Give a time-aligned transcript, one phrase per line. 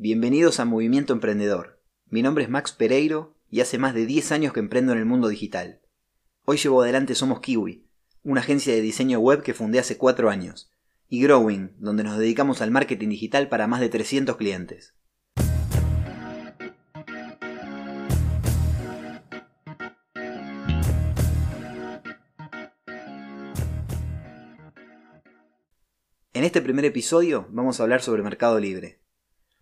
[0.00, 1.82] Bienvenidos a Movimiento Emprendedor.
[2.08, 5.06] Mi nombre es Max Pereiro y hace más de 10 años que emprendo en el
[5.06, 5.80] mundo digital.
[6.44, 7.84] Hoy llevo adelante Somos Kiwi,
[8.22, 10.70] una agencia de diseño web que fundé hace 4 años,
[11.08, 14.94] y Growing, donde nos dedicamos al marketing digital para más de 300 clientes.
[26.34, 28.97] En este primer episodio vamos a hablar sobre Mercado Libre.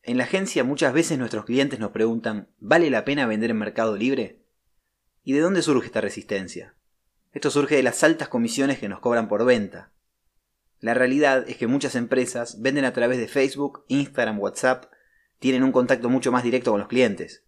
[0.07, 3.97] En la agencia muchas veces nuestros clientes nos preguntan, ¿vale la pena vender en Mercado
[3.97, 4.41] Libre?
[5.25, 6.77] ¿Y de dónde surge esta resistencia?
[7.33, 9.91] Esto surge de las altas comisiones que nos cobran por venta.
[10.79, 14.85] La realidad es que muchas empresas venden a través de Facebook, Instagram, WhatsApp,
[15.41, 17.45] tienen un contacto mucho más directo con los clientes.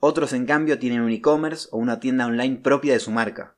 [0.00, 3.54] Otros, en cambio, tienen un e-commerce o una tienda online propia de su marca.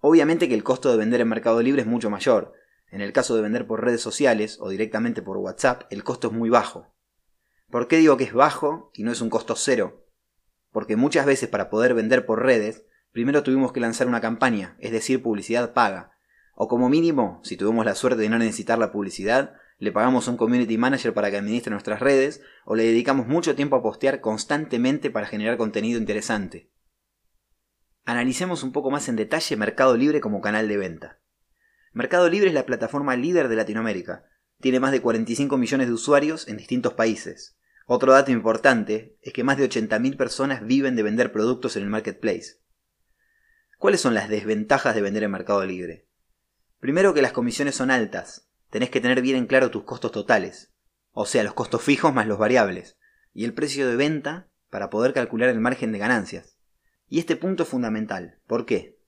[0.00, 2.52] Obviamente que el costo de vender en Mercado Libre es mucho mayor,
[2.90, 6.32] en el caso de vender por redes sociales o directamente por WhatsApp, el costo es
[6.32, 6.94] muy bajo.
[7.70, 10.06] ¿Por qué digo que es bajo y no es un costo cero?
[10.72, 14.90] Porque muchas veces para poder vender por redes, primero tuvimos que lanzar una campaña, es
[14.90, 16.12] decir, publicidad paga.
[16.54, 20.32] O como mínimo, si tuvimos la suerte de no necesitar la publicidad, le pagamos a
[20.32, 24.20] un community manager para que administre nuestras redes, o le dedicamos mucho tiempo a postear
[24.20, 26.70] constantemente para generar contenido interesante.
[28.04, 31.19] Analicemos un poco más en detalle Mercado Libre como canal de venta.
[31.92, 34.24] Mercado Libre es la plataforma líder de Latinoamérica.
[34.60, 37.56] Tiene más de 45 millones de usuarios en distintos países.
[37.86, 41.88] Otro dato importante es que más de 80.000 personas viven de vender productos en el
[41.88, 42.60] marketplace.
[43.76, 46.06] ¿Cuáles son las desventajas de vender en Mercado Libre?
[46.78, 48.48] Primero que las comisiones son altas.
[48.70, 50.72] Tenés que tener bien en claro tus costos totales,
[51.10, 52.98] o sea, los costos fijos más los variables,
[53.32, 56.56] y el precio de venta para poder calcular el margen de ganancias.
[57.08, 58.38] Y este punto es fundamental.
[58.46, 58.99] ¿Por qué?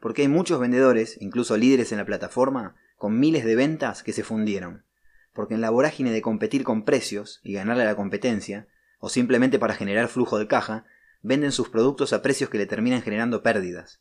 [0.00, 4.24] Porque hay muchos vendedores, incluso líderes en la plataforma, con miles de ventas que se
[4.24, 4.84] fundieron,
[5.32, 8.68] porque en la vorágine de competir con precios y ganarle a la competencia,
[8.98, 10.84] o simplemente para generar flujo de caja,
[11.22, 14.00] venden sus productos a precios que le terminan generando pérdidas.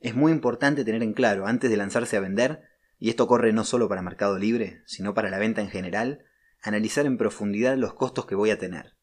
[0.00, 2.62] Es muy importante tener en claro, antes de lanzarse a vender,
[2.98, 6.24] y esto corre no solo para Mercado Libre, sino para la venta en general,
[6.62, 8.94] analizar en profundidad los costos que voy a tener.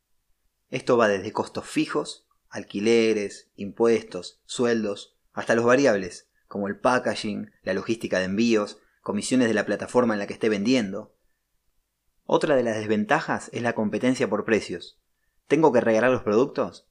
[0.69, 7.73] Esto va desde costos fijos, alquileres, impuestos, sueldos, hasta los variables, como el packaging, la
[7.73, 11.13] logística de envíos, comisiones de la plataforma en la que esté vendiendo.
[12.23, 14.99] Otra de las desventajas es la competencia por precios.
[15.47, 16.87] ¿Tengo que regalar los productos?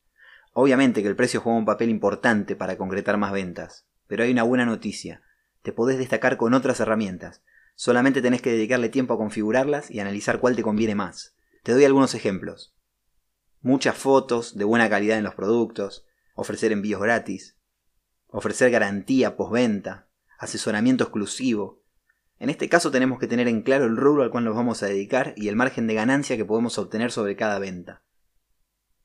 [0.52, 4.44] Obviamente que el precio juega un papel importante para concretar más ventas, pero hay una
[4.44, 5.22] buena noticia.
[5.62, 7.42] Te podés destacar con otras herramientas.
[7.74, 11.34] Solamente tenés que dedicarle tiempo a configurarlas y analizar cuál te conviene más.
[11.64, 12.76] Te doy algunos ejemplos.
[13.62, 17.56] Muchas fotos de buena calidad en los productos, ofrecer envíos gratis,
[18.36, 20.08] ofrecer garantía postventa,
[20.40, 21.84] asesoramiento exclusivo.
[22.40, 24.86] En este caso tenemos que tener en claro el rubro al cual nos vamos a
[24.86, 28.02] dedicar y el margen de ganancia que podemos obtener sobre cada venta.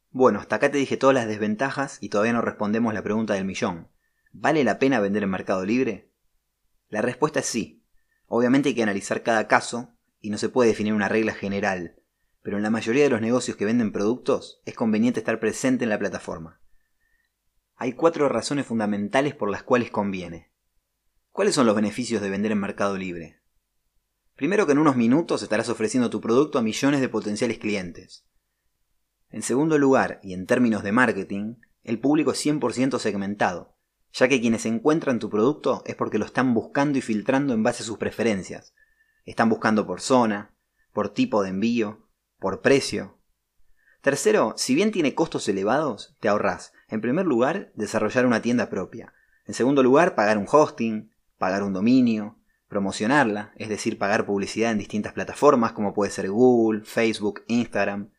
[0.09, 3.45] Bueno, hasta acá te dije todas las desventajas y todavía no respondemos la pregunta del
[3.45, 3.89] millón.
[4.31, 6.11] ¿Vale la pena vender en Mercado Libre?
[6.89, 7.83] La respuesta es sí.
[8.25, 12.01] Obviamente hay que analizar cada caso y no se puede definir una regla general,
[12.41, 15.91] pero en la mayoría de los negocios que venden productos es conveniente estar presente en
[15.91, 16.59] la plataforma
[17.81, 20.51] hay cuatro razones fundamentales por las cuales conviene.
[21.31, 23.39] ¿Cuáles son los beneficios de vender en Mercado Libre?
[24.35, 28.27] Primero que en unos minutos estarás ofreciendo tu producto a millones de potenciales clientes.
[29.29, 33.77] En segundo lugar, y en términos de marketing, el público es 100% segmentado,
[34.11, 37.83] ya que quienes encuentran tu producto es porque lo están buscando y filtrando en base
[37.83, 38.73] a sus preferencias.
[39.23, 40.53] Están buscando por zona,
[40.91, 42.09] por tipo de envío,
[42.39, 43.18] por precio,
[44.01, 49.13] Tercero, si bien tiene costos elevados, te ahorras, en primer lugar, desarrollar una tienda propia.
[49.45, 52.37] En segundo lugar, pagar un hosting, pagar un dominio,
[52.69, 58.11] promocionarla, es decir, pagar publicidad en distintas plataformas como puede ser Google, Facebook, Instagram.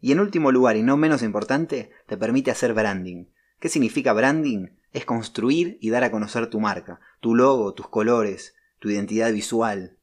[0.00, 3.26] Y en último lugar, y no menos importante, te permite hacer branding.
[3.58, 4.68] ¿Qué significa branding?
[4.92, 9.98] Es construir y dar a conocer tu marca, tu logo, tus colores, tu identidad visual.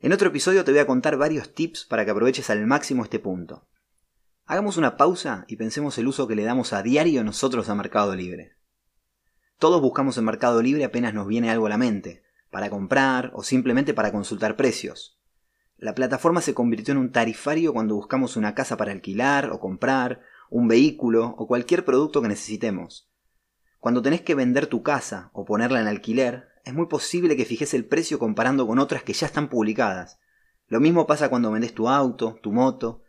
[0.00, 3.20] En otro episodio te voy a contar varios tips para que aproveches al máximo este
[3.20, 3.68] punto.
[4.52, 8.14] Hagamos una pausa y pensemos el uso que le damos a diario nosotros a Mercado
[8.14, 8.52] Libre.
[9.58, 13.42] Todos buscamos en Mercado Libre apenas nos viene algo a la mente, para comprar o
[13.42, 15.18] simplemente para consultar precios.
[15.78, 20.20] La plataforma se convirtió en un tarifario cuando buscamos una casa para alquilar o comprar,
[20.50, 23.10] un vehículo o cualquier producto que necesitemos.
[23.80, 27.72] Cuando tenés que vender tu casa o ponerla en alquiler, es muy posible que fijes
[27.72, 30.18] el precio comparando con otras que ya están publicadas.
[30.68, 33.01] Lo mismo pasa cuando vendes tu auto, tu moto,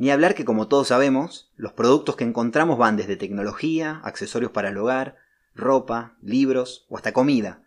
[0.00, 4.70] ni hablar que, como todos sabemos, los productos que encontramos van desde tecnología, accesorios para
[4.70, 5.18] el hogar,
[5.54, 7.64] ropa, libros o hasta comida.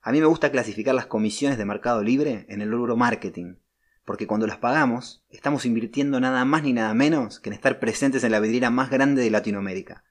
[0.00, 3.56] A mí me gusta clasificar las comisiones de Mercado Libre en el rubro marketing,
[4.04, 8.22] porque cuando las pagamos, estamos invirtiendo nada más ni nada menos que en estar presentes
[8.22, 10.04] en la vidriera más grande de Latinoamérica.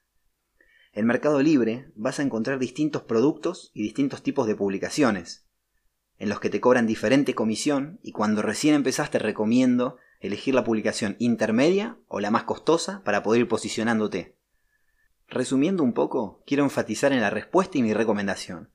[0.92, 5.46] En Mercado Libre vas a encontrar distintos productos y distintos tipos de publicaciones,
[6.18, 10.64] en los que te cobran diferente comisión y cuando recién empezás te recomiendo elegir la
[10.64, 14.36] publicación intermedia o la más costosa para poder ir posicionándote.
[15.28, 18.70] Resumiendo un poco, quiero enfatizar en la respuesta y mi recomendación.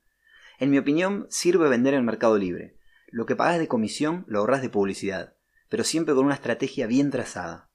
[0.58, 2.76] En mi opinión, sirve vender en Mercado Libre,
[3.08, 5.34] lo que pagas de comisión lo ahorras de publicidad,
[5.68, 7.70] pero siempre con una estrategia bien trazada.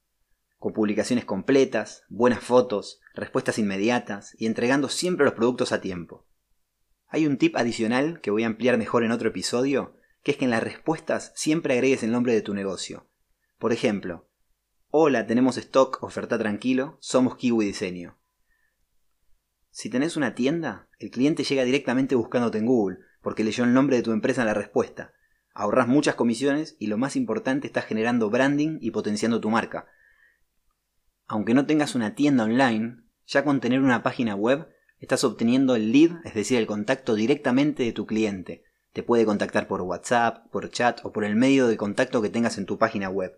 [0.58, 6.26] Con publicaciones completas, buenas fotos, respuestas inmediatas y entregando siempre los productos a tiempo.
[7.06, 10.44] Hay un tip adicional que voy a ampliar mejor en otro episodio, que es que
[10.44, 13.08] en las respuestas siempre agregues el nombre de tu negocio.
[13.58, 14.28] Por ejemplo,
[14.90, 18.16] hola, tenemos stock, oferta tranquilo, somos Kiwi Diseño.
[19.70, 23.96] Si tenés una tienda, el cliente llega directamente buscándote en Google, porque leyó el nombre
[23.96, 25.12] de tu empresa en la respuesta,
[25.54, 29.88] ahorras muchas comisiones y lo más importante, estás generando branding y potenciando tu marca.
[31.26, 34.68] Aunque no tengas una tienda online, ya con tener una página web
[35.00, 38.62] estás obteniendo el lead, es decir, el contacto directamente de tu cliente.
[38.92, 42.56] Te puede contactar por WhatsApp, por chat o por el medio de contacto que tengas
[42.56, 43.36] en tu página web.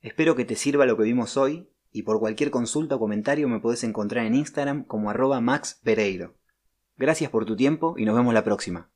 [0.00, 3.60] Espero que te sirva lo que vimos hoy y por cualquier consulta o comentario me
[3.60, 6.36] puedes encontrar en Instagram como arroba Max Pereiro.
[6.96, 8.90] Gracias por tu tiempo y nos vemos la próxima.